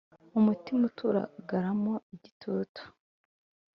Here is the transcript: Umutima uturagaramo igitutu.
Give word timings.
Umutima 0.39 0.81
uturagaramo 0.89 1.91
igitutu. 2.15 2.81